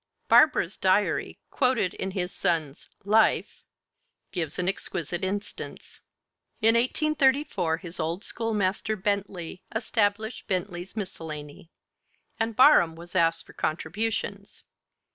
[0.29, 3.61] Barbara's diary, quoted in his son's (Life,)
[4.31, 5.99] gives an exquisite instance.
[6.59, 11.69] In 1834 his old schoolmaster Bentley established Bentley's Miscellany;
[12.39, 14.63] and Barham was asked for contributions.